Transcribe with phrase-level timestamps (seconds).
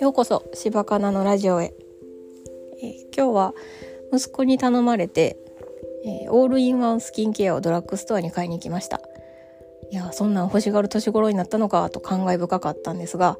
[0.00, 1.74] ようこそ柴かなのラジオへ、
[2.80, 3.54] えー、今日は
[4.12, 5.36] 息子に頼まれて、
[6.04, 9.00] えー、オールインワンスキンケアをドラッグストアに買いに行きました。
[9.90, 13.38] いやそんなん欲しがる年頃になったのかと感慨深かったんですが、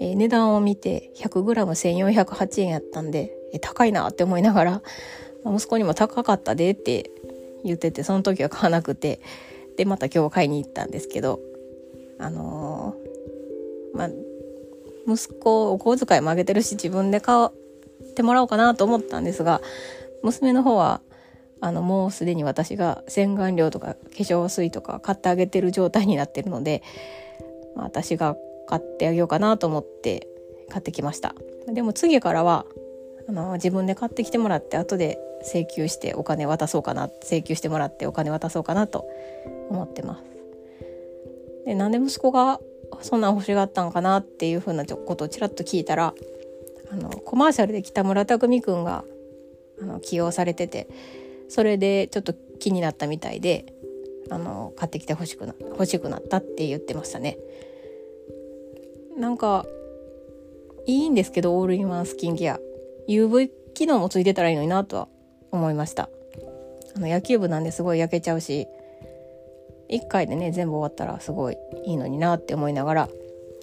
[0.00, 4.82] えー、値段を見て 100g1408 円やったんで、え高いなって思いながら
[5.44, 7.10] 息子にも高かったでって
[7.64, 9.20] 言っててその時は買わなくて
[9.78, 11.40] でまた今日買いに行ったんですけど
[12.18, 14.10] あのー、まあ
[15.06, 17.50] 息子お小遣いもあげてるし自分で買っ
[18.14, 19.62] てもらおうかなと思ったんですが
[20.22, 21.00] 娘の方は
[21.60, 26.82] あのもうすでに私が洗顔料とか化粧水とか買ってあげてる状態になってるので、
[27.76, 28.36] まあ、私が
[28.66, 30.26] 買ってあげようかなと思って
[30.68, 31.34] 買ってきました。
[31.72, 32.66] でも次からは
[33.28, 39.06] あの自分で買ってきてもらって後で請求してお金渡そうかな請求してもらってお金渡そうかなと
[39.70, 40.24] 思ってます
[41.66, 42.58] でなんで息子が
[43.02, 46.14] そんなん欲しがったんかなっていうふうなことをちらっと聞いたら
[46.90, 49.04] あのコマーシャルで北村匠海くんが
[49.80, 50.88] あの起用されてて
[51.48, 53.74] それでちょっと気になったみたいで
[54.30, 57.38] あの買ってきて欲しくな欲しくなったって言ってましたね。
[59.16, 59.66] なんか
[60.86, 62.60] いいんですけどオールインワンスキンケア
[63.08, 65.08] UV 機能もついてたらいいのになとは
[65.50, 66.08] 思いました
[66.94, 68.66] あの野球部なんですごい焼けちゃうし
[69.90, 71.56] 1回でね全部終わったらすごい
[71.86, 73.08] いいのになって思いながら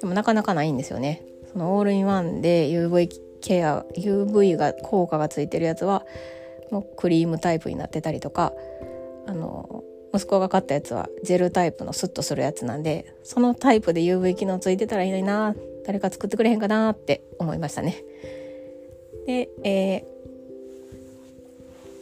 [0.01, 3.09] でもなかなかないんですよねそのオールインワンで UV
[3.41, 6.03] ケア UV が効果がついてるやつは
[6.71, 8.53] もうクリームタイプになってたりとか
[9.27, 15.53] あの息子が買ったやつはジェルタイプのスッとするやつなんでそのタイプで UV 機能ついてたらいいのにな
[15.85, 18.03] 誰か作ってくれへんかなって思いましたね。
[19.25, 20.05] で、え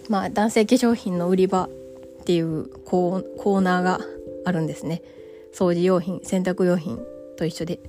[0.07, 1.69] ー、まあ男性化粧品の売り場っ
[2.25, 3.99] ていうコーナーが
[4.45, 5.01] あるんですね。
[5.53, 6.99] 掃除用品洗濯用品
[7.37, 7.79] と一緒で。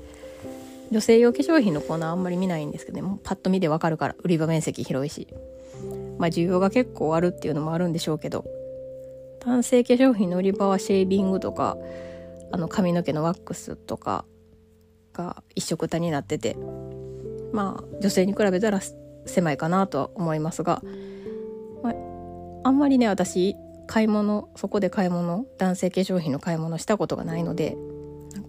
[0.91, 5.29] 女性用化粧品のコーナーあんまり見ないんですけどもパッと見てわかるから売り場面積広いし。
[6.19, 8.45] まあ需要が結構あるっていうのもあるんでしょうけど。
[9.41, 11.77] 男性化粧品の売り場はシェービングとか
[12.51, 14.25] あの髪の毛のワックスとか
[15.13, 16.57] が一色たになってて。
[17.53, 18.81] まあ女性に比べたら
[19.27, 20.83] 狭いかなとは思いますが、
[21.83, 21.95] まあ、
[22.65, 27.77] あんまりね私買い物そこで買い物男性化粧品の買い物したことがないので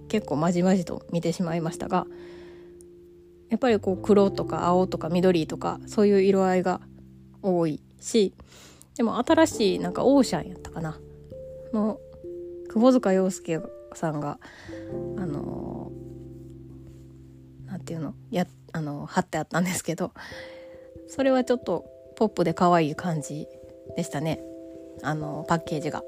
[0.07, 2.05] 結構まじまじと見てしまいましたが
[3.49, 6.81] やっぱりこう黒とか青とか緑とかそういう色合いが
[7.41, 8.33] 多いし
[8.95, 10.99] でも新しいなんかオーシャンやったかな
[11.73, 11.99] の
[12.69, 13.59] 窪塚洋介
[13.93, 14.39] さんが
[15.17, 15.91] あの
[17.65, 20.11] なんていうのやあの貼ってあったんですけど
[21.07, 21.85] それはちょっと
[22.15, 23.47] ポップで可愛い感じ
[23.95, 24.41] でしたね。
[25.03, 26.03] あのパッケージが。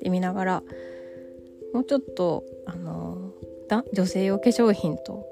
[0.00, 0.62] で見ながら
[1.72, 3.32] もうちょっとあの
[3.92, 5.26] 女性用化粧品と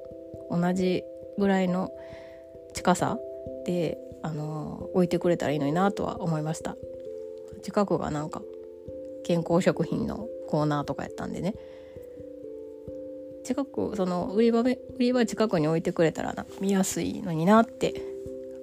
[0.50, 1.04] 同じ
[1.38, 1.90] ぐらいの
[2.72, 3.18] 近さ
[3.66, 6.76] であの置いてくれたらいいのになとは思いました。
[7.62, 8.42] 近くがなんか
[9.24, 11.54] 健康食品のコーナーとかやったんでね。
[13.54, 17.94] 近くその売り場売り場近くに置いてくれたらな見やすいのになって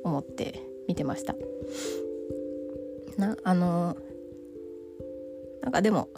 [0.03, 1.35] 思って見てました。
[3.17, 3.95] なあの
[5.61, 6.09] なんかでも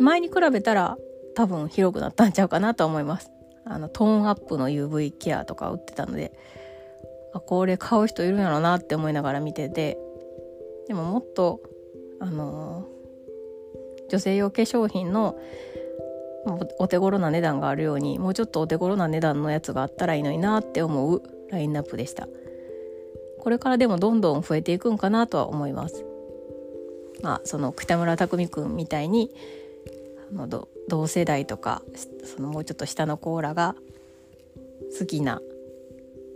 [0.00, 0.96] 前に比べたら
[1.34, 3.30] 多分広くなったんちゃうかなと思います。
[3.64, 6.32] あのトーンアップの UV ケアとか売ってたので
[7.34, 9.98] あこれ買う人いるんやろなって思いながら見てて
[10.88, 11.60] でももっと
[12.18, 12.88] あの
[14.08, 15.38] 女性用化粧品の
[16.78, 22.28] お手頃な値段があるようにもうちょっとお手頃な値段のやつがあったらいいのになって思うラインナップでした。
[23.38, 26.04] これからでもどんどん増えていくんかなとは思います。
[27.22, 29.30] まあその北村匠海君みたいに
[30.30, 31.82] あの同世代とか
[32.24, 33.76] そのもうちょっと下のコーラが
[34.98, 35.40] 好きな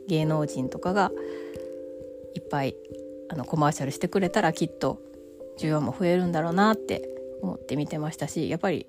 [0.09, 1.11] 芸能人とかが
[2.35, 2.77] いっぱい
[3.29, 5.01] あのコマーシャルしてくれたらきっと
[5.59, 7.09] 需要も増えるんだろうなって
[7.43, 8.87] 思って見てましたしやっぱり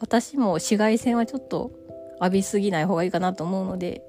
[0.00, 1.70] 私も紫外線はちょっと
[2.20, 4.02] 浴びすぎない方がいいかなと思うので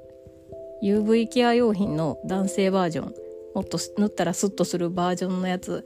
[0.83, 3.13] UV ケア用品の男性バージョン
[3.53, 5.85] もっと塗ったらスッとするバージョンのやつ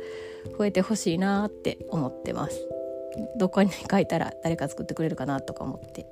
[0.57, 2.67] 増えてほしいなって思ってます。
[3.37, 6.05] どこに書いたら誰か作ってくれるかなとか思って。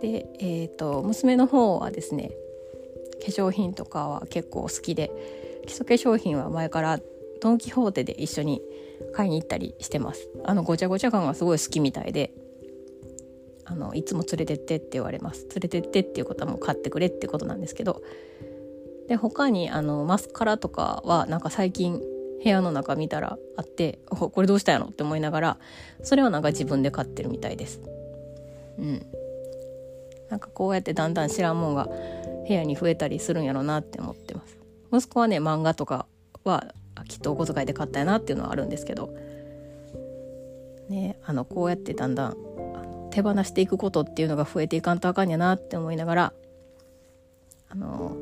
[0.00, 2.30] でえっ、ー、と娘の方はですね
[3.20, 5.10] 化粧品とかは結構好きで
[5.66, 7.00] 基礎化粧品は前から
[7.40, 8.62] ドン・キホーテで一緒に
[9.12, 12.32] 買いに行ったりしてますあのごちゃごちゃ感がすごい好きみたいで
[13.64, 18.02] あのいつも連れてってって言われます連れてってっていうことはもう買ってくれってことなんですけど
[19.08, 22.00] で他にあのマスカラとかはなんか最近
[22.42, 25.58] 部屋の中見たらあって「これどうしたんやろ?」って思いながら
[26.02, 27.80] それはなんか自分で買ってるみたいです。
[28.78, 29.06] うん、
[30.30, 31.88] なんかこうやってだんだん知らんもんが
[32.46, 34.56] 部屋に増えたりするんやろうなって思ってます。
[34.92, 36.06] 息子はね漫画とか
[36.44, 36.72] は
[37.06, 39.14] きっとお小遣いで買ったやなっていうのはあるんですけど
[40.88, 42.36] ねあのこうやってだんだん
[43.10, 46.32] 手放していくことっていうのが増えていかんとあかんやなって思いながら
[47.68, 48.16] あの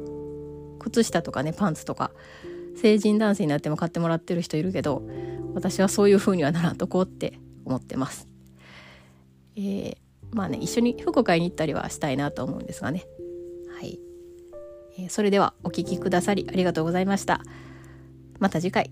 [0.78, 2.10] 靴下とかねパンツとか
[2.76, 5.02] 成人男性になっても買ってもらってる人いるけど
[5.54, 8.28] 私はそういう風にはならんとこうって思ってます。
[9.56, 9.96] えー、
[10.32, 13.04] まあね一緒に服買いに行ったりはしたいなと思うんですがね。
[13.70, 13.98] はい、
[14.98, 17.40] えー、それではお聴きくださりありがとうございました。
[18.38, 18.90] また次回。